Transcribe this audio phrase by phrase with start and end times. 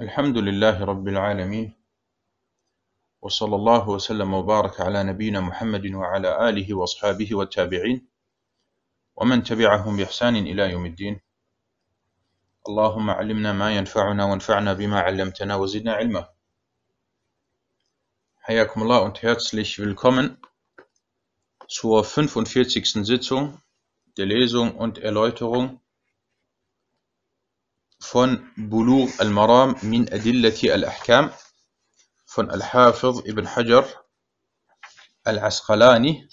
[0.00, 1.72] الحمد لله رب العالمين
[3.22, 8.08] وصلى الله وسلم وبارك على نبينا محمد وعلى آله وأصحابه والتابعين
[9.16, 11.20] ومن تبعهم بإحسان إلى يوم الدين
[12.68, 16.28] اللهم علمنا ما ينفعنا وانفعنا بما علمتنا وزدنا علما
[18.40, 20.38] حياكم الله und herzlich willkommen
[21.68, 23.06] zur 45.
[23.06, 23.62] Sitzung
[24.16, 25.80] der Lesung und Erläuterung
[28.04, 31.32] von Bulugh al-Maram min Adillati al-Ahkam
[32.26, 33.86] von Al-Hafiz ibn Hajar
[35.24, 36.28] al-Asqalani.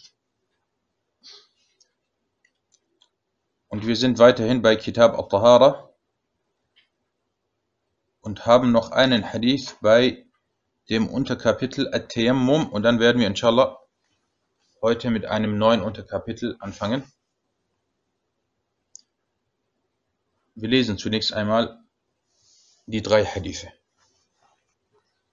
[3.70, 5.90] Und wir sind weiterhin bei Kitab al-Tahara
[8.20, 10.26] und haben noch einen Hadith bei
[10.90, 13.80] dem Unterkapitel At-Tayammum und dann werden wir inshallah
[14.82, 17.10] heute mit einem neuen Unterkapitel anfangen.
[20.54, 21.80] Wir lesen zunächst einmal
[22.86, 23.72] die drei Hadithe.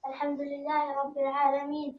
[0.06, 1.98] الحمد لله رب العالمين.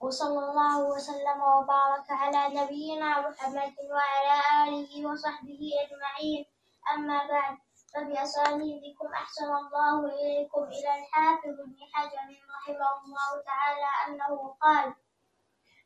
[0.00, 6.46] وصلى الله وسلم وبارك على نبينا محمد وعلى آله وصحبه أجمعين.
[6.94, 7.56] أما بعد
[7.94, 10.62] فبأسانيدكم أحسن الله إليكم.
[10.62, 14.94] إلى الحافظ ابن حجر رحمه الله تعالى أنه قال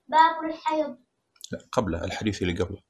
[0.07, 0.99] باب الحيض.
[1.53, 2.90] لا قبله الحديث اللي قبله.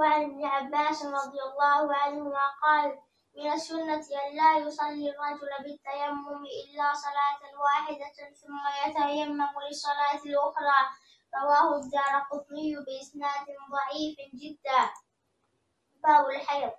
[0.00, 2.98] وعن ابن عباس رضي الله عنهما قال
[3.36, 10.80] من السنة أن لا يصلي الرجل بالتيمم إلا صلاة واحدة ثم يتيمم للصلاة الأخرى.
[11.42, 14.90] رواه الدار قطني بإسناد ضعيف جدا.
[16.04, 16.72] باب الحيض.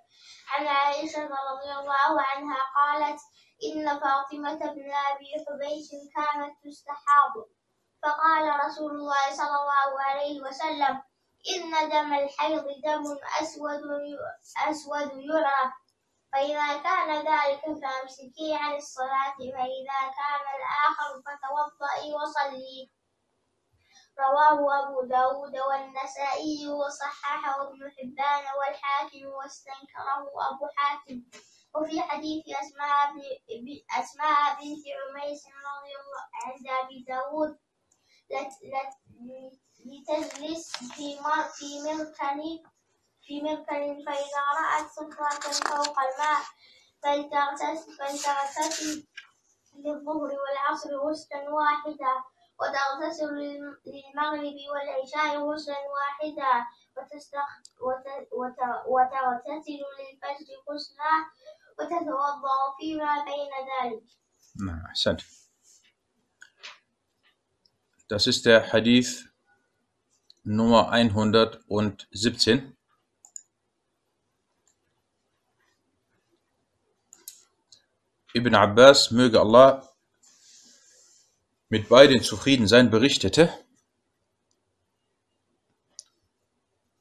[0.48, 3.20] عن عائشة رضي الله عنها قالت
[3.64, 7.32] إن فاطمة بن أبي حبيش كانت تستحاض.
[8.02, 11.02] فقال رسول الله صلى الله عليه وسلم
[11.50, 13.04] إن دم الحيض دم
[13.42, 13.80] أسود
[14.68, 15.72] أسود يرى.
[16.32, 22.90] فإذا كان ذلك فأمسكي عن الصلاة فإذا كان الآخر فتوضئي وصلي.
[24.18, 31.22] رواه أبو داود والنسائي وصححه ابن حبان والحاكم واستنكره أبو حاتم.
[31.74, 33.12] وفي حديث أسماء
[34.00, 37.58] أسماء بنت عميس رضي الله عند أبي داود
[38.30, 39.02] لت- لت-
[39.84, 41.16] لتجلس في
[41.54, 42.62] في مركن
[43.22, 46.42] في مركن فإذا رأت صفرة فوق الماء
[47.02, 49.06] فلتغتسل فلتغتسل
[49.78, 52.14] للظهر والعصر غسلا واحدا
[52.60, 56.66] وتغتسل للم- للمغرب والعشاء غسلا واحدا
[56.96, 57.48] وتستخ
[57.80, 61.14] وت- وت- وتغتسل للفجر غسلا
[61.78, 64.02] وتتوضأ فيما بين ذلك.
[64.66, 65.20] نعم أحسنت.
[68.08, 69.31] Das ist der Hadith
[70.44, 72.76] Nummer 117.
[78.34, 79.88] Ibn Abbas, möge Allah
[81.68, 83.52] mit beiden zufrieden sein, berichtete,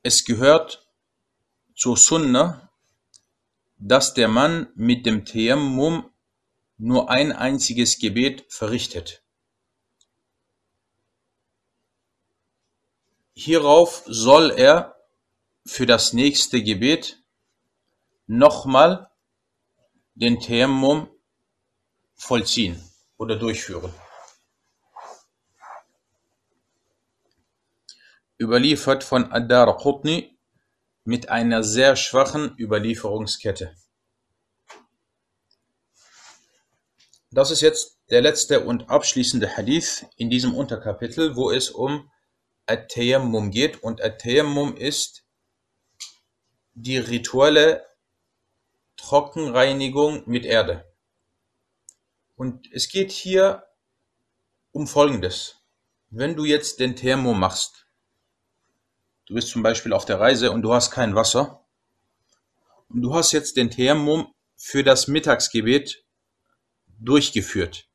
[0.03, 0.87] es gehört
[1.75, 2.69] zur Sunna,
[3.77, 6.11] dass der Mann mit dem Tayammum
[6.77, 9.20] nur ein einziges Gebet verrichtet.
[13.33, 14.95] Hierauf soll er
[15.65, 17.21] für das nächste Gebet
[18.27, 19.09] nochmal
[20.15, 21.09] den Tayammum
[22.15, 22.81] vollziehen
[23.17, 23.93] oder durchführen.
[28.39, 30.37] Überliefert von Adar Qutni
[31.03, 33.75] mit einer sehr schwachen Überlieferungskette.
[37.31, 42.11] Das ist jetzt der letzte und abschließende Hadith in diesem Unterkapitel, wo es um
[42.65, 43.83] At-Tayammum geht.
[43.83, 45.23] Und At-Tayammum ist
[46.73, 47.85] die rituelle
[48.97, 50.85] Trockenreinigung mit Erde.
[52.35, 53.67] Und es geht hier
[54.71, 55.57] um Folgendes.
[56.09, 57.87] Wenn du jetzt den Tayammum machst,
[59.25, 61.61] du bist zum Beispiel auf der Reise und du hast kein Wasser,
[62.93, 66.03] und du hast jetzt den Tayammum für das Mittagsgebet
[66.99, 67.87] durchgeführt.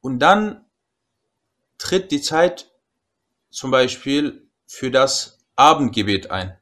[0.00, 0.68] Und dann
[1.78, 2.69] tritt die Zeit
[3.50, 6.56] zum Beispiel für das Abendgebet ein.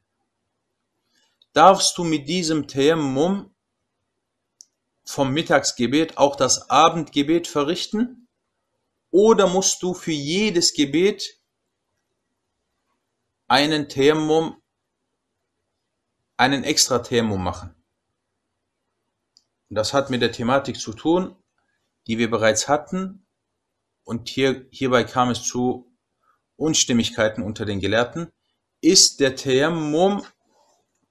[1.53, 3.55] Darfst du mit diesem Tayammum
[5.05, 8.29] vom Mittagsgebet auch das Abendgebet verrichten?
[9.11, 11.41] Oder musst du für jedes Gebet
[13.47, 14.61] einen Tayammum,
[16.37, 17.75] einen extra Tayammum machen?
[19.71, 21.37] Das hat mit der Thematik zu tun,
[22.07, 23.27] die wir bereits hatten.
[24.05, 25.88] Und hier, hierbei kam es zu
[26.59, 28.33] Unstimmigkeiten unter den Gelehrten,
[28.81, 30.25] ist der Thermum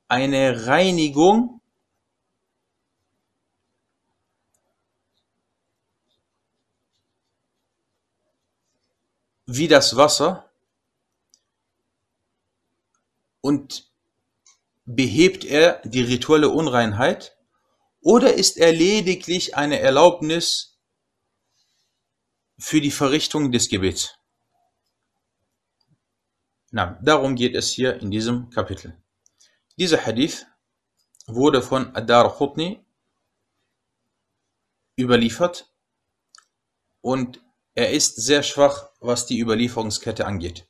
[0.07, 1.61] eine Reinigung
[9.45, 10.51] wie das Wasser
[13.41, 13.89] und
[14.85, 17.37] behebt er die rituelle Unreinheit
[18.01, 20.77] oder ist er lediglich eine Erlaubnis
[22.57, 24.16] für die Verrichtung des Gebets?
[26.71, 29.01] Na, darum geht es hier in diesem Kapitel.
[29.77, 30.45] Dieser Hadith
[31.25, 32.85] wurde von Adar Khutni
[34.97, 35.71] überliefert
[37.01, 37.41] und
[37.73, 40.67] er ist sehr schwach, was die Überlieferungskette angeht.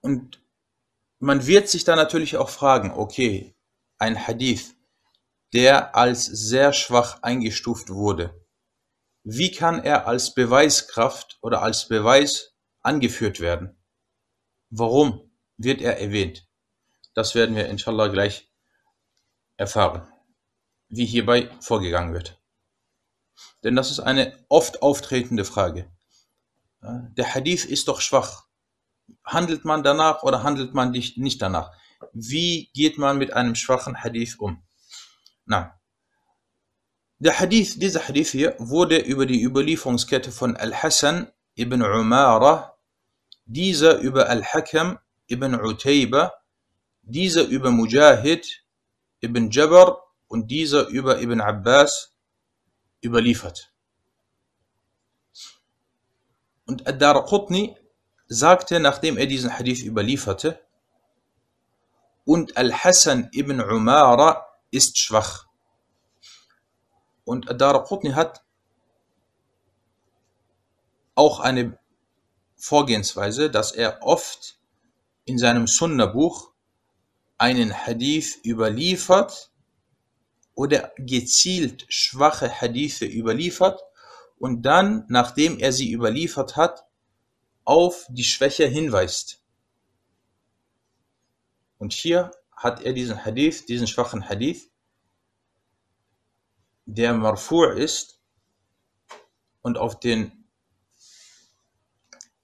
[0.00, 0.42] Und
[1.18, 3.54] man wird sich da natürlich auch fragen, okay,
[3.98, 4.74] ein Hadith,
[5.52, 8.43] der als sehr schwach eingestuft wurde,
[9.24, 13.82] wie kann er als Beweiskraft oder als Beweis angeführt werden?
[14.68, 16.46] Warum wird er erwähnt?
[17.14, 18.50] Das werden wir inshallah gleich
[19.56, 20.06] erfahren,
[20.88, 22.38] wie hierbei vorgegangen wird.
[23.62, 25.90] Denn das ist eine oft auftretende Frage.
[26.82, 28.46] Der Hadith ist doch schwach.
[29.24, 31.72] Handelt man danach oder handelt man nicht danach?
[32.12, 34.62] Wie geht man mit einem schwachen Hadith um?
[35.46, 35.80] Na,
[37.18, 42.76] der Hadith, dieser Hadith hier wurde über die Überlieferungskette von Al-Hassan ibn Umara,
[43.46, 46.32] dieser über Al-Hakam ibn Utayba,
[47.02, 48.64] dieser über Mujahid
[49.20, 52.14] ibn Jabr und dieser über Ibn Abbas
[53.02, 53.72] überliefert.
[56.66, 57.76] Und Ad-Darqutni
[58.26, 60.60] sagte, nachdem er diesen Hadith überlieferte,
[62.24, 65.46] und Al-Hassan ibn Umara ist schwach.
[67.24, 68.44] Und Ad-Darqutni hat
[71.14, 71.78] auch eine
[72.56, 74.58] Vorgehensweise, dass er oft
[75.24, 76.50] in seinem Sunna-Buch
[77.38, 79.50] einen Hadith überliefert
[80.54, 83.80] oder gezielt schwache Hadithe überliefert
[84.38, 86.86] und dann, nachdem er sie überliefert hat,
[87.64, 89.40] auf die Schwäche hinweist.
[91.78, 94.70] Und hier hat er diesen Hadith, diesen schwachen Hadith,
[96.86, 98.20] der marfu' ist
[99.62, 100.46] und auf den,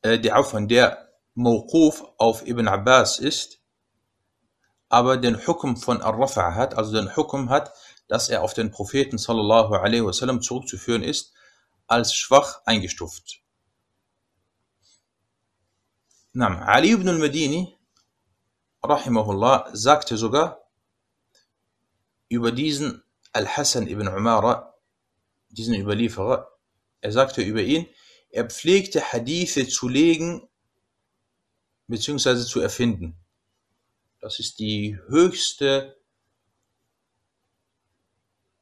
[0.02, 3.60] äh, der, von der Mawquf auf Ibn Abbas ist,
[4.88, 7.72] aber den Hukum von Ar-Rafa' hat, also den Hukum hat,
[8.08, 11.32] dass er auf den Propheten sallallahu alaihi wasallam zurückzuführen ist,
[11.86, 13.40] als schwach eingestuft.
[16.32, 17.76] Nam, Ali ibn al-Madini,
[18.82, 20.64] rahimahullah, sagte sogar
[22.28, 24.74] über diesen Al-Hassan ibn Umara,
[25.48, 26.50] diesen Überlieferer,
[27.00, 27.86] er sagte über ihn,
[28.30, 30.48] er pflegte Hadithe zu legen
[31.88, 32.44] bzw.
[32.44, 33.16] zu erfinden.
[34.20, 35.96] Das ist die höchste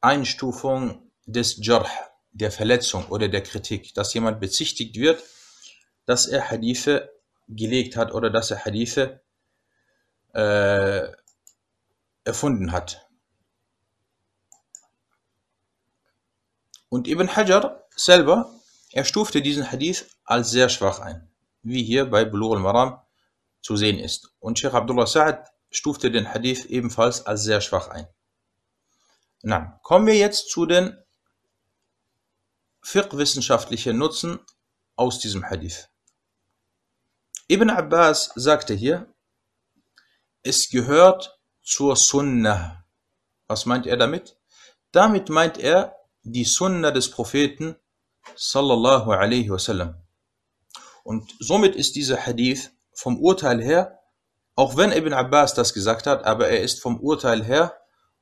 [0.01, 1.89] Einstufung des Jarh,
[2.31, 5.21] der Verletzung oder der Kritik, dass jemand bezichtigt wird,
[6.05, 7.11] dass er Hadithe
[7.47, 9.21] gelegt hat oder dass er Hadithe
[10.33, 11.07] äh,
[12.23, 13.08] erfunden hat.
[16.89, 18.53] Und Ibn Hajar selber,
[18.91, 21.31] er stufte diesen Hadith als sehr schwach ein,
[21.61, 22.99] wie hier bei Bulugh al-Maram
[23.61, 24.31] zu sehen ist.
[24.39, 28.07] Und Sheikh Abdullah Sa'ad stufte den Hadith ebenfalls als sehr schwach ein.
[29.41, 30.97] Na, kommen wir jetzt zu den
[32.81, 34.39] fiqh-wissenschaftlichen Nutzen
[34.95, 35.89] aus diesem Hadith.
[37.47, 39.13] Ibn Abbas sagte hier,
[40.41, 42.85] es gehört zur Sunnah.
[43.47, 44.37] Was meint er damit?
[44.91, 45.98] Damit meint er
[46.31, 47.75] die Sunna des Propheten
[48.35, 49.95] sallallahu alaihi wasallam.
[51.03, 53.99] Und somit ist dieser Hadith vom Urteil her,
[54.55, 57.79] auch wenn Ibn Abbas das gesagt hat, aber er ist vom Urteil her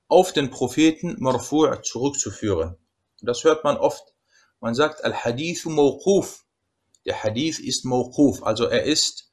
[0.08, 2.78] auf den Propheten marfu' zurückzuführen.
[3.22, 4.14] Das hört man oft.
[4.60, 6.46] Man sagt Al-Hadith mawquf.
[7.06, 9.32] Der Hadith ist mawquf, also er ist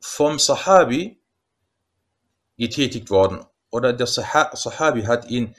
[0.00, 1.20] vom Sahabi
[2.56, 3.44] getätigt worden.
[3.70, 5.54] Oder der Sahabi hat ihn,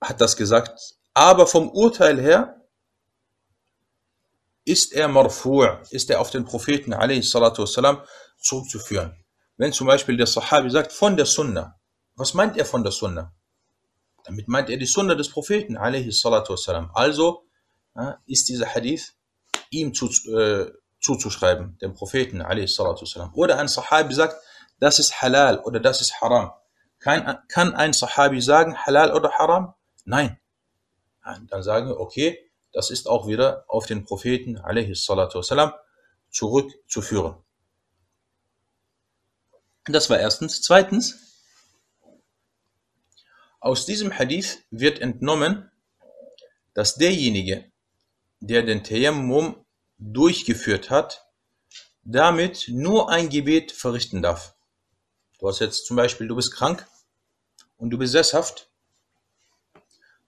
[0.00, 0.96] hat das gesagt.
[1.14, 2.60] Aber vom Urteil her
[4.64, 8.02] ist er marfu', ist er auf den Propheten والسلام,
[8.40, 9.24] zurückzuführen.
[9.56, 11.78] Wenn zum Beispiel der Sahabi sagt, von der Sunna,
[12.16, 13.32] was meint er von der Sunna?
[14.24, 16.90] Damit meint er die Sunna des Propheten والسلام.
[16.94, 17.44] Also
[18.26, 19.14] ist dieser Hadith
[19.70, 23.32] ihm zu, äh, zuzuschreiben, dem Propheten والسلام.
[23.34, 24.36] Oder ein Sahabi sagt,
[24.80, 26.50] das ist halal oder das ist haram.
[26.98, 29.74] Kann, kann ein Sahabi sagen, halal oder haram?
[30.08, 30.38] Nein.
[31.48, 35.72] Dann sagen wir, okay, das ist auch wieder auf den Propheten والسلام,
[36.30, 37.36] zurückzuführen.
[39.86, 40.60] Das war erstens.
[40.62, 41.18] Zweitens,
[43.60, 45.70] aus diesem Hadith wird entnommen,
[46.74, 47.70] dass derjenige,
[48.40, 49.64] der den Tayammum
[49.98, 51.26] durchgeführt hat,
[52.02, 54.54] damit nur ein Gebet verrichten darf.
[55.38, 56.86] Du hast jetzt zum Beispiel, du bist krank
[57.76, 58.67] und du bist sesshaft.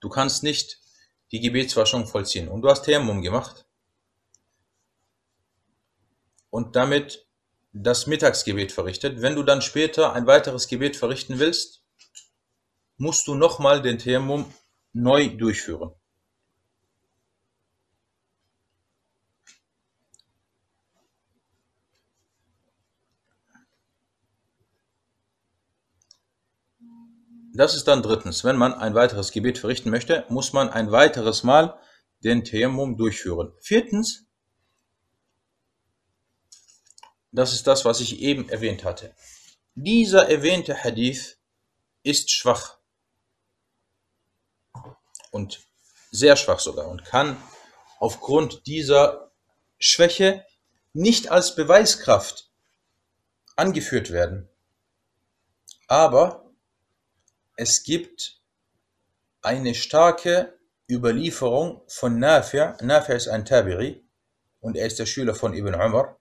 [0.02, 0.80] Du kannst nicht
[1.30, 2.48] die Gebetswaschung vollziehen.
[2.48, 3.64] Und du hast Tayammum gemacht.
[6.50, 7.26] Und damit
[7.72, 9.22] das Mittagsgebet verrichtet.
[9.22, 11.84] Wenn du dann später ein weiteres Gebet verrichten willst,
[12.98, 14.52] musst du nochmal den Tayammum
[14.92, 15.92] neu durchführen.
[27.54, 28.44] Das ist dann drittens.
[28.44, 31.78] Wenn man ein weiteres Gebet verrichten möchte, muss man ein weiteres Mal
[32.24, 33.52] den Tayammum durchführen.
[33.60, 34.24] Viertens,
[37.30, 39.14] das ist das, was ich eben erwähnt hatte.
[39.74, 41.38] Dieser erwähnte Hadith
[42.02, 42.78] ist schwach.
[45.30, 45.60] Und
[46.10, 47.42] sehr schwach sogar und kann
[47.98, 49.32] aufgrund dieser
[49.78, 50.44] Schwäche
[50.92, 52.50] nicht als Beweiskraft
[53.56, 54.48] angeführt werden.
[55.86, 56.41] Aber
[57.56, 58.40] es gibt
[59.42, 60.58] eine starke
[60.90, 62.82] Überlieferung von Nafi'.
[62.82, 64.04] Nafi' ist ein Tabiri
[64.60, 66.18] und er ist der Schüler von Ibn Umar.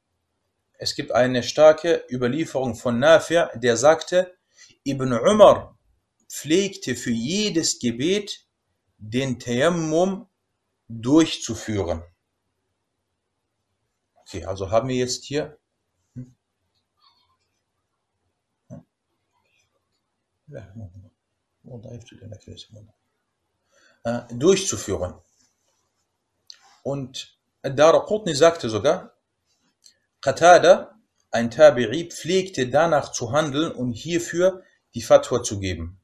[0.74, 4.36] Es gibt eine starke Überlieferung von Nafi', der sagte,
[4.84, 5.78] Ibn Umar
[6.28, 8.48] pflegte für jedes Gebet
[8.98, 10.28] den Tayammum
[10.88, 12.04] durchzuführen.
[14.16, 15.58] Okay, also haben wir jetzt hier
[16.16, 16.36] hm?
[24.04, 25.16] Äh, durchzuführen.
[26.84, 29.14] Und Daraqutni sagte sogar,
[30.22, 31.00] Qatada,
[31.32, 34.64] ein Tabi'i, pflegte danach zu handeln und hierfür
[34.94, 36.00] die Fatwa zu geben.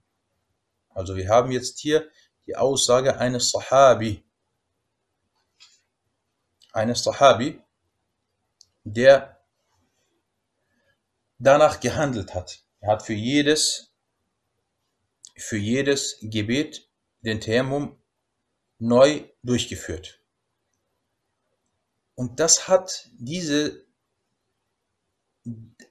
[0.89, 2.09] Also wir haben jetzt hier
[2.45, 4.23] die Aussage eines Sahabi.
[6.71, 7.61] Eines Sahabi,
[8.83, 9.39] der
[11.37, 12.63] danach gehandelt hat.
[12.79, 13.91] Er hat für jedes,
[15.37, 16.89] für jedes Gebet
[17.21, 17.97] den Tayammum
[18.79, 20.19] neu durchgeführt.
[22.15, 23.85] Und das hat diese,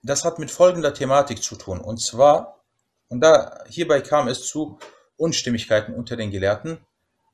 [0.03, 1.81] das hat mit folgender Thematik zu tun.
[1.81, 2.65] Und zwar,
[3.09, 4.79] und da, hierbei kam es zu
[5.17, 6.85] Unstimmigkeiten unter den Gelehrten.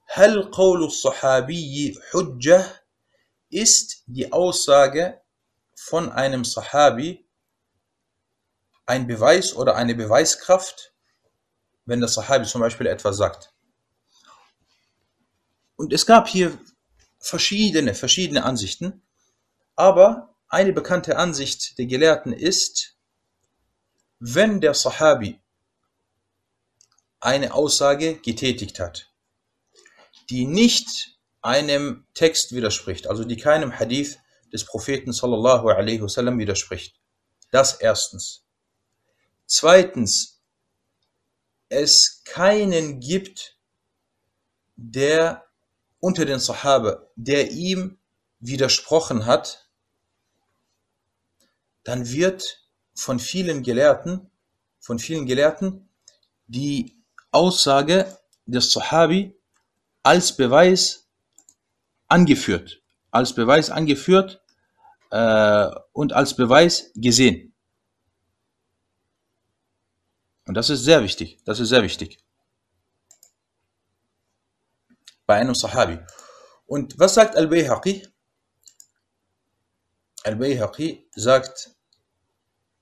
[0.09, 2.67] Hal qawlu sahabiyyi hujjah
[3.49, 5.21] ist die Aussage
[5.75, 7.27] von einem Sahabi
[8.87, 10.92] ein Beweis oder eine Beweiskraft,
[11.85, 13.53] wenn der Sahabi zum Beispiel etwas sagt.
[15.77, 16.59] Und es gab hier
[17.19, 19.03] verschiedene, verschiedene Ansichten,
[19.75, 22.97] aber eine bekannte Ansicht der Gelehrten ist,
[24.19, 25.41] wenn der Sahabi
[27.21, 29.11] eine Aussage getätigt hat,
[30.31, 34.19] die nicht einem Text widerspricht, also die keinem Hadith
[34.53, 36.95] des Propheten sallallahu alaihi wasallam widerspricht.
[37.51, 38.45] Das erstens.
[39.47, 40.32] Zweitens,
[41.73, 43.57] es keinen gibt,
[44.77, 45.47] der
[46.01, 47.99] unter den Sahaba, der ihm
[48.41, 49.71] widersprochen hat,
[51.83, 54.31] dann wird von vielen Gelehrten,
[54.81, 55.89] von vielen Gelehrten
[56.47, 56.95] die
[57.31, 59.35] Aussage des Sahabi
[60.03, 61.09] als Beweis
[62.07, 64.43] angeführt, als Beweis angeführt
[65.11, 67.52] äh, und als Beweis gesehen.
[70.53, 72.19] Und das ist sehr wichtig, das ist sehr wichtig.
[75.25, 75.99] Bei einem Sahabi.
[76.67, 78.07] Und was sagt Al-Bayhaqi?
[80.25, 81.75] Al-Bayhaqi sagt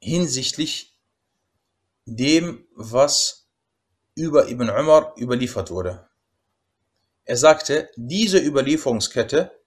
[0.00, 0.98] hinsichtlich
[2.06, 3.48] dem, was
[4.16, 6.10] über Ibn Umar überliefert wurde.
[7.22, 9.62] Er sagte, diese Überlieferungskette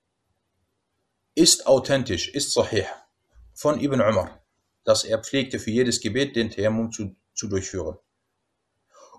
[1.36, 2.86] ist authentisch, ist sahih
[3.54, 4.46] von Ibn Umar,
[4.84, 7.98] dass er pflegte für jedes Gebet den Tayammum zu, zu durchführen.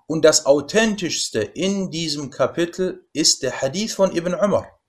[0.06, 4.80] Und das authentischste in diesem Kapitel ist der Hadith von Ibn Umar.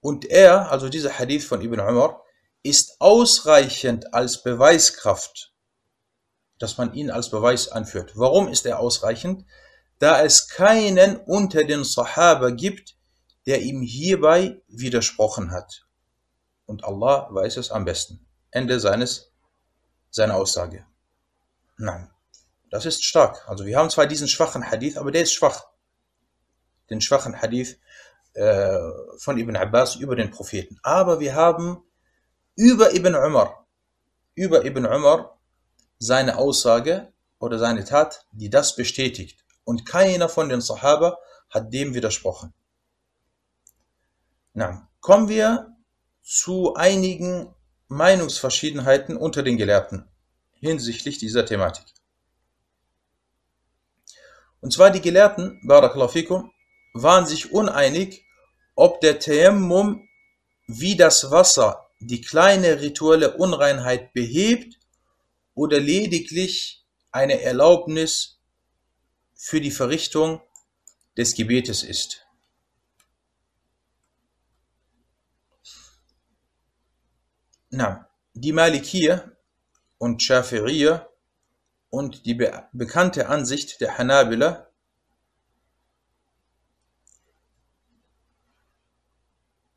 [0.00, 2.22] Und er, also dieser Hadith von Ibn Umar,
[2.62, 5.52] ist ausreichend als Beweiskraft
[6.62, 8.12] dass man ihn als Beweis anführt.
[8.14, 9.44] Warum ist er ausreichend?
[9.98, 12.94] Da es keinen unter den Sahaba gibt,
[13.46, 15.88] der ihm hierbei widersprochen hat.
[16.64, 18.28] Und Allah weiß es am besten.
[18.52, 19.32] Ende seines,
[20.10, 20.86] seiner Aussage.
[21.82, 22.08] Nein,
[22.70, 23.48] das ist stark.
[23.48, 25.66] Also wir haben zwar diesen schwachen Hadith, aber der ist schwach.
[26.90, 27.80] Den schwachen Hadith
[28.34, 28.78] äh,
[29.18, 30.78] von Ibn Abbas über den Propheten.
[30.84, 31.82] Aber wir haben
[32.54, 33.66] über Ibn Umar,
[34.36, 35.40] über Ibn Umar
[35.98, 39.44] seine Aussage oder seine Tat, die das bestätigt.
[39.64, 41.18] Und keiner von den Sahaba
[41.50, 42.54] hat dem widersprochen.
[44.52, 45.74] Na, kommen wir
[46.22, 47.52] zu einigen
[47.88, 50.11] Meinungsverschiedenheiten unter den Gelehrten
[50.62, 51.84] hinsichtlich dieser Thematik.
[54.60, 56.50] Und zwar die Gelehrten, Barakallahu
[56.94, 58.24] waren sich uneinig,
[58.76, 60.08] ob der Tayammum
[60.68, 64.78] wie das Wasser die kleine rituelle Unreinheit behebt
[65.54, 68.40] oder lediglich eine Erlaubnis
[69.34, 70.40] für die Verrichtung
[71.16, 72.24] des Gebetes ist.
[77.70, 79.36] Na, die Malikier
[80.02, 81.08] und Schafirier
[81.88, 84.68] und die be bekannte Ansicht der Hanabila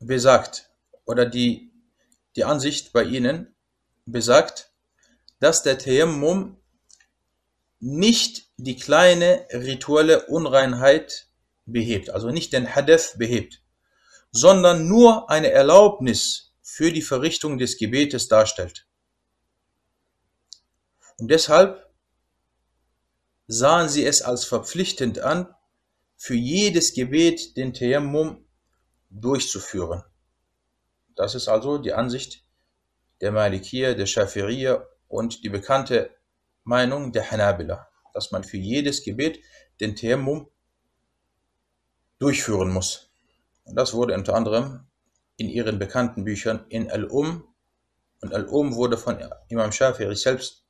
[0.00, 0.68] besagt,
[1.04, 1.70] oder die,
[2.34, 3.54] die Ansicht bei ihnen
[4.04, 4.72] besagt,
[5.38, 6.56] dass der Tayammum
[7.78, 11.28] nicht die kleine rituelle Unreinheit
[11.66, 13.62] behebt, also nicht den Hadith behebt,
[14.32, 18.88] sondern nur eine Erlaubnis für die Verrichtung des Gebetes darstellt.
[21.18, 21.90] Und deshalb
[23.46, 25.54] sahen sie es als verpflichtend an,
[26.16, 28.44] für jedes Gebet den Tayammum
[29.10, 30.02] durchzuführen.
[31.14, 32.42] Das ist also die Ansicht
[33.20, 36.10] der Malikier, der Schafirier und die bekannte
[36.64, 39.40] Meinung der Hanabila, dass man für jedes Gebet
[39.80, 40.50] den Tayammum
[42.18, 43.10] durchführen muss.
[43.64, 44.86] Und das wurde unter anderem
[45.36, 47.46] in ihren bekannten Büchern in Al-Um
[48.20, 49.18] und Al-Um wurde von
[49.48, 50.65] Imam Shafiri selbst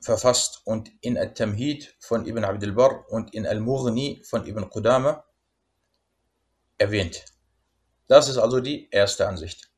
[0.00, 5.24] verfasst und in Al-Tamhid von Ibn Abd al-Barr und in Al-Mughni von Ibn Qudama
[6.78, 7.24] erwähnt.
[8.06, 9.70] Das ist also die erste Ansicht.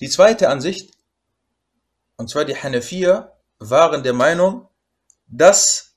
[0.00, 0.96] Die zweite Ansicht,
[2.16, 4.68] und zwar die Hanafier, waren der Meinung,
[5.26, 5.96] dass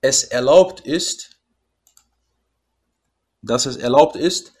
[0.00, 1.40] es erlaubt ist,
[3.42, 4.52] dass es erlaubt ist,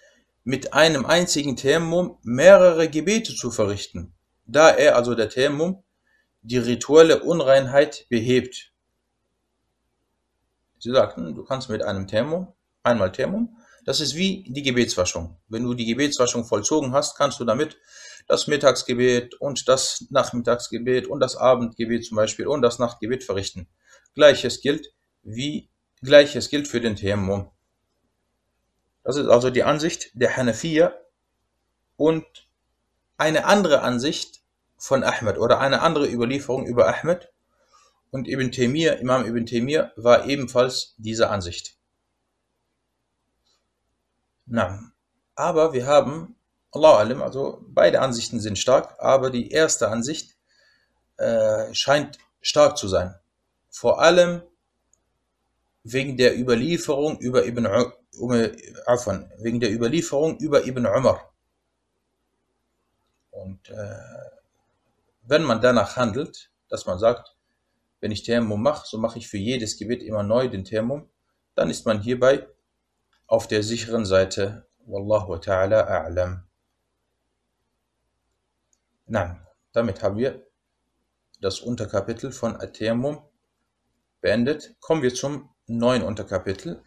[0.44, 4.14] mit einem einzigen Tayammum mehrere Gebete zu verrichten,
[4.46, 5.84] da er also der Tayammum
[6.42, 8.72] die rituelle Unreinheit behebt.
[10.78, 15.36] Sie sagten, du kannst mit einem Tayammum, einmal Tayammum, das ist wie die Gebetswaschung.
[15.48, 17.78] Wenn du die Gebetswaschung vollzogen hast, kannst du damit
[18.26, 23.66] das Mittagsgebet und das Nachmittagsgebet und das Abendgebet zum Beispiel und das Nachtgebet verrichten.
[24.14, 25.70] Gleiches gilt wie
[26.02, 27.50] Gleiches gilt für den Tayammum.
[29.02, 30.92] Das ist also die Ansicht der Hanafiya
[31.96, 32.26] und
[33.16, 34.42] eine andere Ansicht
[34.78, 37.30] von Ahmed oder eine andere Überlieferung über Ahmed
[38.10, 41.76] und Ibn Taymiyyah, Imam Ibn Taymiyyah war ebenfalls dieser Ansicht.
[44.46, 44.92] Na,
[45.34, 46.36] aber wir haben,
[46.72, 50.36] Allah alim, also beide Ansichten sind stark, aber die erste Ansicht
[51.18, 53.14] äh, scheint stark zu sein.
[53.68, 54.42] Vor allem
[55.82, 57.66] wegen der Überlieferung über Ibn
[58.86, 61.32] Afan, wegen der Überlieferung über Ibn Umar.
[63.30, 64.37] Und äh,
[65.28, 67.36] wenn man danach handelt, dass man sagt,
[68.00, 71.10] wenn ich Thermum mache, so mache ich für jedes Gebet immer neu den Thermum,
[71.54, 72.48] dann ist man hierbei
[73.26, 74.66] auf der sicheren Seite.
[74.86, 76.44] Wallahu ta'ala a'lam.
[79.06, 80.46] Nein, damit haben wir
[81.40, 83.22] das Unterkapitel von At-Tayammum
[84.22, 84.76] beendet.
[84.80, 86.82] Kommen wir zum neuen Unterkapitel.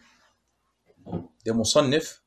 [1.46, 2.24] Der Musannif,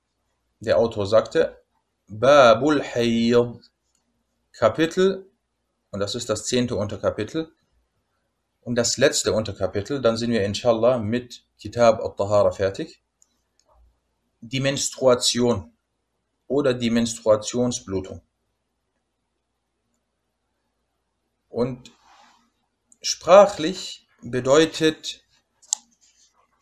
[0.61, 1.61] der Autor sagte,
[2.07, 3.71] Babul Hayd,
[4.53, 5.31] Kapitel,
[5.95, 7.55] und das ist das zehnte Unterkapitel,
[8.63, 13.01] und das letzte Unterkapitel, dann sind wir inshallah mit Kitab al-Tahara fertig.
[14.41, 15.73] Die Menstruation
[16.49, 18.23] oder die Menstruationsblutung.
[21.49, 21.93] Und
[23.01, 25.23] sprachlich bedeutet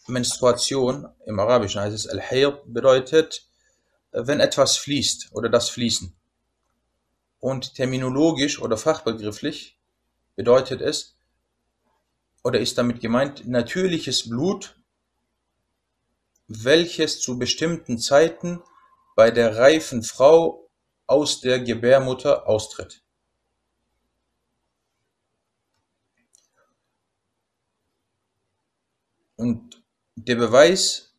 [0.08, 3.48] Menstruation, im Arabischen heißt es Al-Hayd, bedeutet,
[4.10, 6.14] wenn etwas fließt oder das Fließen.
[7.42, 9.76] Und terminologisch oder fachbegrifflich
[10.36, 11.16] bedeutet es,
[12.44, 14.76] oder ist damit gemeint, natürliches Blut,
[16.46, 18.62] welches zu bestimmten Zeiten
[19.16, 20.70] bei der reifen Frau
[21.08, 23.02] aus der Gebärmutter austritt.
[29.34, 29.82] Und
[30.14, 31.12] der Beweis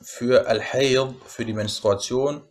[0.00, 2.48] für Al-Hayd, für die Menstruation,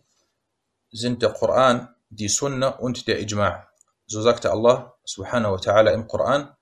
[0.90, 3.63] sind der Koran, die Sunna und der Ijma'.
[4.05, 6.55] So sagte Allah subhanahu wa ta'ala im Koran,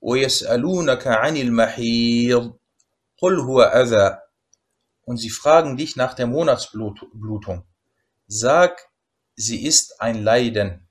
[0.00, 2.58] وَيَسْأَلُونَكَ عَنِ الْمَحِيضِ
[3.20, 4.18] قُلْ هُوَ أَذَى
[5.04, 7.64] Und sie fragen dich nach der Monatsblutung.
[8.26, 8.90] Sag,
[9.36, 10.88] sie ist ein Leiden.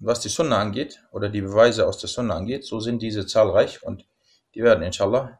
[0.00, 3.82] Was die Sunna angeht, oder die Beweise aus der Sunna angeht, so sind diese zahlreich
[3.82, 4.06] und
[4.56, 5.38] Die werden inshallah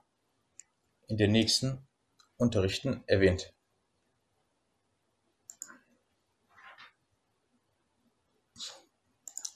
[1.09, 1.89] in den nächsten
[2.37, 3.55] Unterrichten erwähnt.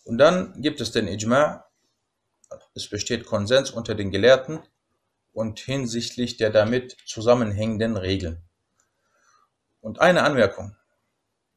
[0.05, 1.63] Und dann gibt es den Ijma',
[2.75, 4.59] es besteht Konsens unter den Gelehrten
[5.33, 8.41] und hinsichtlich der damit zusammenhängenden Regeln.
[9.81, 10.75] Und eine Anmerkung.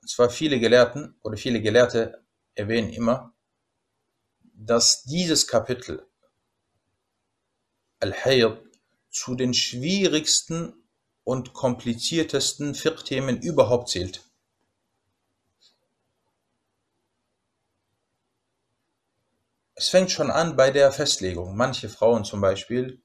[0.00, 3.34] Und zwar viele Gelehrten oder viele Gelehrte erwähnen immer,
[4.54, 6.06] dass dieses Kapitel
[8.00, 8.58] Al-Hayd
[9.10, 10.72] zu den schwierigsten
[11.22, 14.27] und kompliziertesten Fiqh-Themen überhaupt zählt.
[19.78, 21.56] Es fängt schon an bei der Festlegung.
[21.56, 23.00] Manche Frauen zum Beispiel,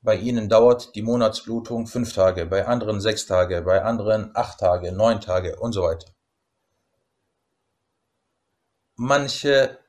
[0.00, 4.92] bei ihnen dauert die Monatsblutung fünf Tage, bei anderen sechs Tage, bei anderen acht Tage,
[4.92, 6.06] neun Tage und so weiter.
[8.94, 9.80] Manche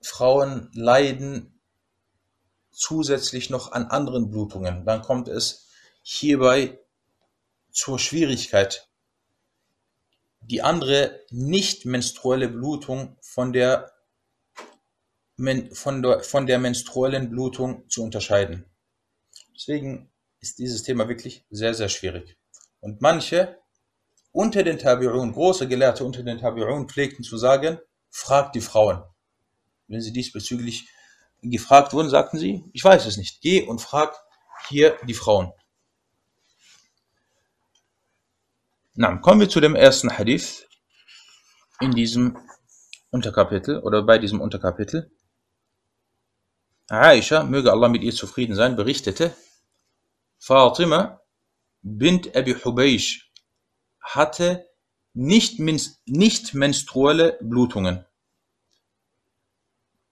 [0.00, 1.60] Frauen leiden
[2.70, 4.84] zusätzlich noch an anderen Blutungen.
[4.84, 5.68] Dann kommt es
[6.02, 6.78] hierbei
[7.72, 8.88] zur Schwierigkeit,
[10.40, 13.92] die andere nicht menstruelle Blutung von der,
[15.72, 18.64] von der, von der menstruellen Blutung zu unterscheiden.
[19.54, 22.36] Deswegen ist dieses Thema wirklich sehr, sehr schwierig.
[22.80, 23.58] Und manche
[24.32, 27.78] unter den Tabi'un, große Gelehrte unter den Tabi'un pflegten zu sagen,
[28.10, 29.02] fragt die Frauen.
[29.88, 30.88] Wenn sie diesbezüglich
[31.42, 34.14] gefragt wurden, sagten sie, ich weiß es nicht, geh und frag
[34.68, 35.52] hier die Frauen.
[38.94, 40.66] Na, kommen wir zu dem ersten Hadith
[41.80, 42.36] in diesem
[43.10, 45.10] Unterkapitel oder bei diesem Unterkapitel.
[46.88, 49.34] Aisha, möge Allah mit ihr zufrieden sein, berichtete,
[50.38, 51.20] Fatima
[51.82, 53.30] bint Abi Hubaysh
[54.00, 54.68] hatte
[55.14, 58.04] nicht, nicht menstruelle Blutungen.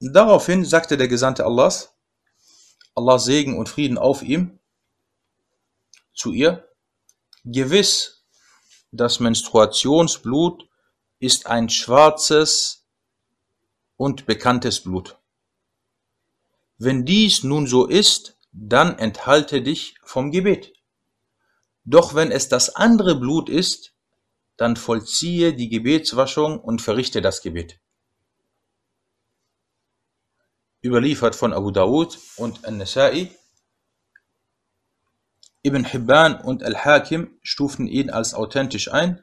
[0.01, 1.97] Daraufhin sagte der Gesandte Allahs,
[2.95, 4.61] Allah Segen und Frieden auf ihm,
[6.15, 6.69] zu ihr,
[7.45, 8.18] gewiss,
[8.91, 10.69] das Menstruationsblut
[11.19, 12.87] ist ein schwarzes
[13.97, 15.19] und bekanntes Blut.
[16.79, 20.73] Wenn dies nun so ist, dann enthalte dich vom Gebet.
[21.85, 23.95] Doch wenn es das andere Blut ist,
[24.57, 27.81] dann vollziehe die Gebetswaschung und verrichte das Gebet
[30.83, 33.31] überliefert von Abu Dawud und An-Nasa'i.
[35.63, 39.23] Ibn Hibban und al-Hakim stufen ihn als authentisch ein,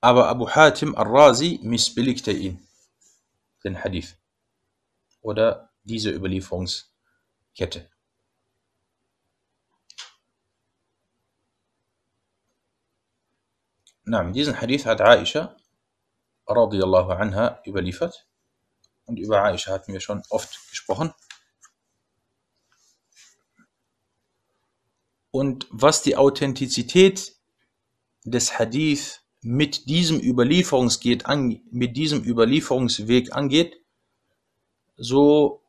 [0.00, 2.66] aber Abu Hatim al-Razi missbilligte ihn,
[3.64, 4.16] den Hadith
[5.22, 7.88] oder diese Überlieferungskette.
[14.04, 15.56] Nein, diesen Hadith hat Aisha
[16.46, 18.26] radiallahu anha überliefert
[19.06, 21.14] und über Aisha hatten wir schon oft gesprochen.
[25.32, 27.32] Und was die Authentizität
[28.22, 33.80] des Hadith mit diesem, Überlieferungsgeht an, mit diesem Überlieferungsweg angeht,
[34.96, 35.62] so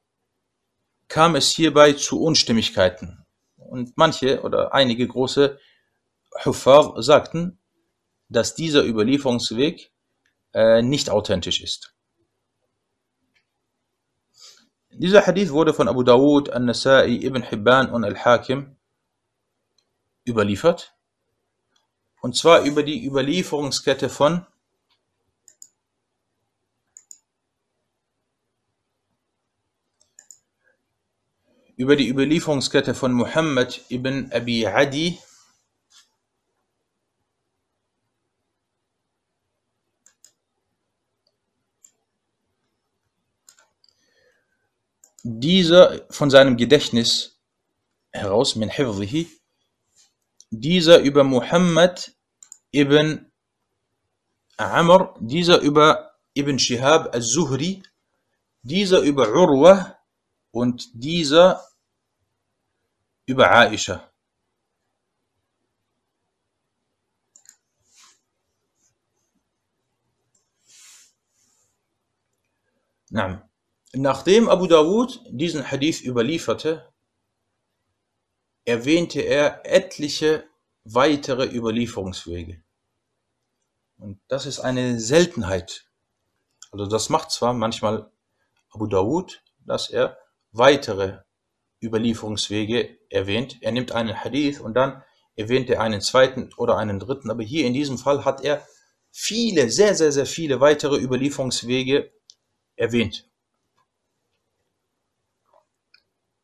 [1.07, 3.25] kam es hierbei zu Unstimmigkeiten.
[3.55, 5.57] Und manche oder einige große
[6.43, 7.57] Huffar sagten,
[8.27, 9.91] dass dieser Überlieferungsweg
[10.53, 11.95] äh, nicht authentisch ist.
[14.91, 18.75] Dieser Hadith wurde von Abu Dawud, An-Nasa'i, Ibn Hibban und Al-Hakim
[20.27, 20.95] überliefert.
[22.21, 24.45] Und zwar über die Überlieferungskette von
[31.75, 35.19] über die Überlieferungskette von Muhammad ibn Abi Adi
[45.23, 47.39] dieser von seinem Gedächtnis
[48.11, 49.27] heraus, min hifzihi,
[50.53, 52.15] dieser über Muhammad
[52.71, 53.31] ibn
[54.57, 57.81] Amr, dieser über Ibn Shihab al-Zuhri,
[58.61, 59.97] dieser über Urwa
[60.51, 61.67] und dieser
[63.25, 64.11] über Aisha.
[73.93, 76.92] Nachdem Abu Dawud diesen Hadith überlieferte,
[78.65, 80.45] erwähnte er etliche
[80.83, 82.61] weitere Überlieferungswege.
[83.97, 85.85] Und das ist eine Seltenheit.
[86.71, 88.11] Also das macht zwar manchmal
[88.69, 90.17] Abu Dawud, dass er
[90.51, 91.19] weitere
[91.81, 93.57] Überlieferungswege erwähnt.
[93.61, 95.03] Er nimmt einen Hadith und dann
[95.35, 97.29] erwähnt er einen zweiten oder einen dritten.
[97.29, 98.65] Aber hier in diesem Fall hat er
[99.11, 102.11] viele, sehr, sehr, sehr viele weitere Überlieferungswege
[102.75, 103.29] erwähnt.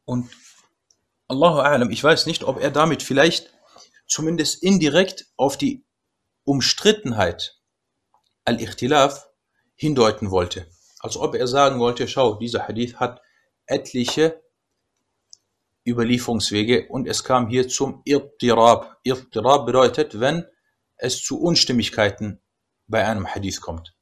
[0.06, 0.30] Und
[1.30, 3.54] Allahu A'lam, ich weiß nicht, ob er damit vielleicht
[4.08, 5.86] zumindest indirekt auf die
[6.44, 7.62] Umstrittenheit
[8.46, 9.30] al-Ikhtilaf
[9.76, 10.66] hindeuten wollte.
[11.00, 13.22] Als ob er sagen wollte, schau, dieser Hadith hat
[13.68, 14.42] etliche
[15.88, 18.98] Überlieferungswege und es kam hier zum Irtirab.
[19.04, 20.48] Irtirab bedeutet, wenn
[20.98, 22.42] es zu Unstimmigkeiten
[22.88, 23.96] bei einem Hadith kommt.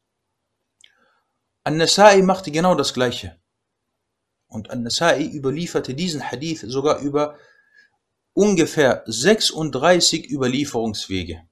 [1.65, 3.37] An-Nasai machte genau das Gleiche.
[4.47, 7.37] Und An-Nasai überlieferte diesen Hadith sogar über
[8.33, 11.47] ungefähr 36 Überlieferungswege.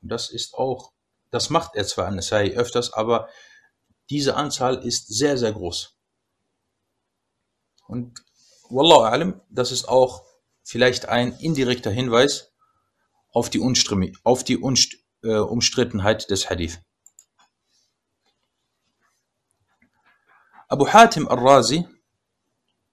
[0.00, 0.92] Das ist auch,
[1.30, 3.28] das macht er zwar An-Nasai öfters, aber
[4.10, 5.94] diese Anzahl ist sehr, sehr groß.
[7.86, 8.22] Und
[8.70, 10.24] Wallahu alam, das ist auch
[10.62, 12.52] vielleicht ein indirekter Hinweis
[13.32, 16.80] auf die, Unstrimi, auf die Unst, äh, Umstrittenheit des Hadith.
[20.68, 21.86] Abu Hatim al-Razi,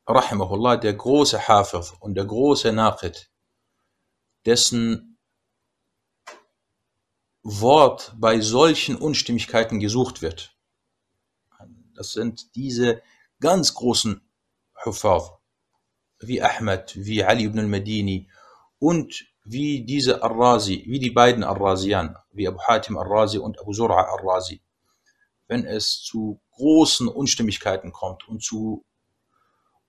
[0.08, 3.30] rahimahullah, der große Hafiz und der große Naqid,
[4.46, 5.18] dessen
[7.44, 10.56] Wort bei solchen Unstimmigkeiten gesucht wird.
[11.96, 13.02] Das sind diese
[13.39, 14.22] ganz großen
[14.84, 15.32] Hufaz
[16.20, 18.30] wie Ahmed, wie Ali ibn al-Madini
[18.80, 24.06] und wie diese Ar-Razi, wie die beiden Ar-Razian, wie Abu Hatim Ar-Razi und Abu Zur'a
[24.08, 24.62] Ar-Razi.
[25.48, 28.84] Wenn es zu großen Unstimmigkeiten kommt und zu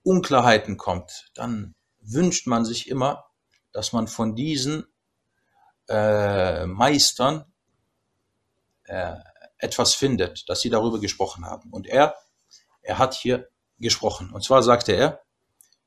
[0.06, 3.24] Unklarheiten kommt, dann wünscht man sich immer,
[3.72, 4.86] dass man von diesen
[5.88, 7.44] äh, Meistern
[8.84, 9.16] äh,
[9.58, 11.70] etwas findet, dass sie darüber gesprochen haben.
[11.72, 12.14] Und er,
[12.82, 14.30] er hat hier gesprochen.
[14.32, 15.22] Und zwar sagte er,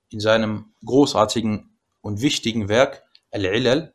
[0.10, 3.94] in seinem großartigen und wichtigen Werk Al-Ilal,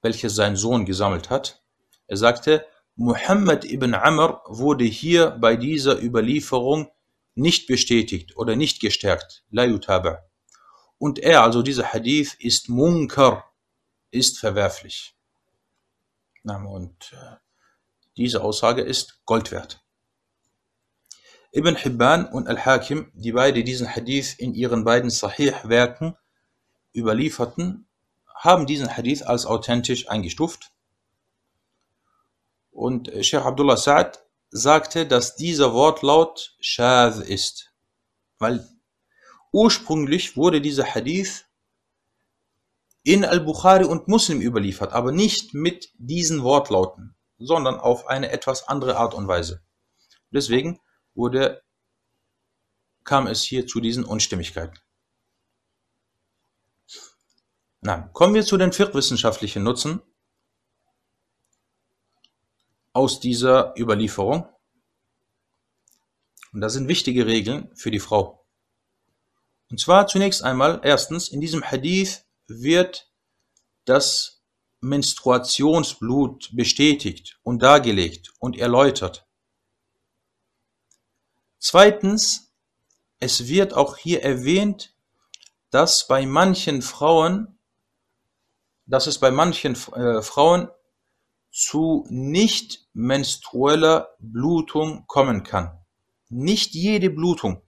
[0.00, 1.62] welches sein Sohn gesammelt hat.
[2.06, 6.90] Er sagte, Muhammad ibn Amr wurde hier bei dieser Überlieferung
[7.34, 9.44] nicht bestätigt oder nicht gestärkt.
[9.50, 10.24] La yutaba.
[10.98, 13.52] Und er, also dieser Hadith, ist munkar,
[14.10, 15.16] ist verwerflich.
[16.44, 17.36] Und äh,
[18.16, 19.82] diese Aussage ist Gold wert.
[21.52, 26.16] Ibn Hibban und Al-Hakim, die beide diesen Hadith in ihren beiden Sahih-Werken
[26.94, 27.86] überlieferten,
[28.34, 30.72] haben diesen Hadith als authentisch eingestuft.
[32.70, 34.21] Und Sheikh Abdullah Sa'ad
[34.52, 37.72] sagte, dass dieser Wortlaut Shadh ist.
[38.38, 38.68] Weil
[39.50, 41.46] ursprünglich wurde dieser Hadith
[43.02, 48.96] in Al-Bukhari und Muslim überliefert, aber nicht mit diesen Wortlauten, sondern auf eine etwas andere
[48.96, 49.62] Art und Weise.
[50.30, 50.80] Deswegen
[51.14, 51.62] wurde,
[53.04, 54.78] kam es hier zu diesen Unstimmigkeiten.
[57.80, 60.02] Na, kommen wir zu den fiqh-wissenschaftlichen Nutzen
[62.92, 64.48] aus dieser Überlieferung.
[66.52, 68.44] Und das sind wichtige Regeln für die Frau.
[69.70, 73.10] Und zwar zunächst einmal, erstens, in diesem Hadith wird
[73.86, 74.42] das
[74.80, 79.26] Menstruationsblut bestätigt und dargelegt und erläutert.
[81.58, 82.52] Zweitens,
[83.18, 84.94] es wird auch hier erwähnt,
[85.70, 87.58] dass bei manchen Frauen,
[88.84, 90.68] dass es bei manchen äh, Frauen
[91.52, 95.78] zu nicht menstrueller Blutung kommen kann.
[96.30, 97.62] Nicht jede Blutung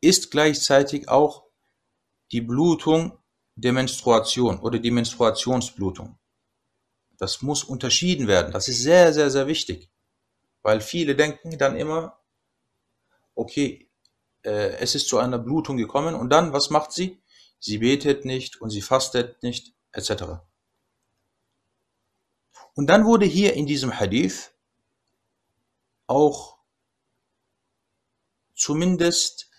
[0.00, 1.44] ist gleichzeitig auch
[2.32, 3.18] die Blutung
[3.56, 6.18] der Menstruation oder die Menstruationsblutung.
[7.18, 8.52] Das muss unterschieden werden.
[8.52, 9.90] Das ist sehr, sehr, sehr wichtig.
[10.62, 12.18] Weil viele denken dann immer,
[13.34, 13.90] okay,
[14.42, 17.22] äh, es ist zu einer Blutung gekommen und dann, was macht sie?
[17.58, 20.40] Sie betet nicht und sie fastet nicht, etc.
[22.80, 24.52] Und dann wurde hier in diesem Hadith
[26.06, 26.56] auch
[28.54, 29.50] zumindest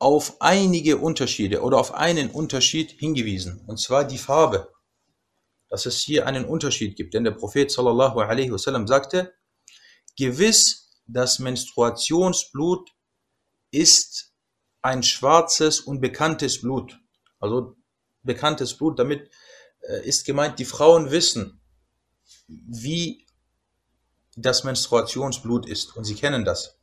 [0.00, 4.74] auf einige Unterschiede oder auf einen Unterschied hingewiesen, und zwar die Farbe,
[5.68, 7.14] dass es hier einen Unterschied gibt.
[7.14, 9.32] Denn der Prophet sallallahu alaihi wasallam sagte,
[10.18, 12.90] gewiss das Menstruationsblut
[13.70, 14.32] ist
[14.82, 16.98] ein schwarzes und bekanntes Blut.
[17.38, 17.76] Also
[18.24, 19.30] bekanntes Blut, damit
[19.82, 21.60] äh, ist gemeint, die Frauen wissen,
[22.48, 23.26] wie
[24.36, 26.76] das Menstruationsblut ist und sie kennen das.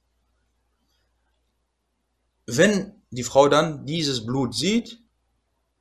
[2.45, 4.99] Wenn die Frau dann dieses Blut sieht,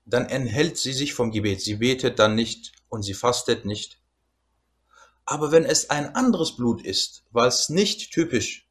[0.05, 1.61] dann enthält sie sich vom Gebet.
[1.61, 3.99] Sie betet dann nicht und sie fastet nicht.
[5.25, 8.69] Aber wenn es ein anderes Blut ist, was nicht typisch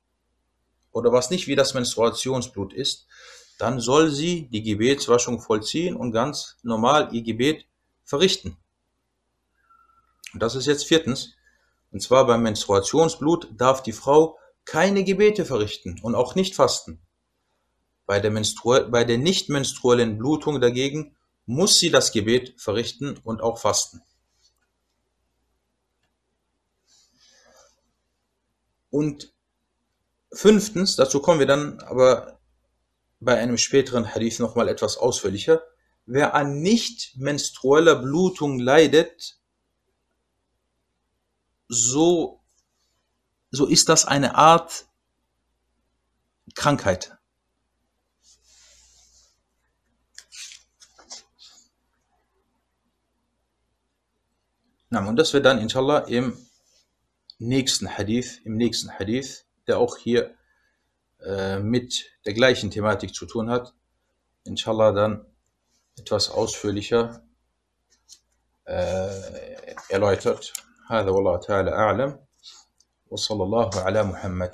[0.92, 3.08] oder was nicht wie das Menstruationsblut ist,
[3.58, 7.66] dann soll sie die Gebetswaschung vollziehen und ganz normal ihr Gebet
[8.04, 8.58] verrichten.
[10.34, 11.34] Und das ist jetzt viertens.
[11.92, 17.02] Und zwar beim Menstruationsblut darf die Frau keine Gebete verrichten und auch nicht fasten.
[18.06, 18.32] Bei der,
[18.90, 21.16] bei der nicht menstruellen Blutung dagegen
[21.46, 24.02] muss sie das Gebet verrichten und auch fasten.
[28.90, 29.34] Und
[30.34, 32.40] fünftens, dazu kommen wir dann aber
[33.20, 35.64] bei einem späteren Hadith nochmal etwas ausführlicher,
[36.06, 39.41] wer an nicht menstrueller Blutung leidet,
[41.72, 42.42] so,
[43.50, 44.86] so ist das eine Art
[46.54, 47.16] Krankheit.
[54.90, 56.38] Und das wird dann inshallah im
[57.40, 60.36] nächsten Hadith, im nächsten Hadith, der auch hier
[61.22, 63.74] äh, mit der gleichen Thematik zu tun hat,
[64.44, 65.26] inshallah dann
[65.98, 67.24] etwas ausführlicher
[68.66, 70.54] äh, erläutert.
[70.90, 72.20] هذا والله تعالى أعلم.
[73.08, 74.52] وصلى الله على محمد.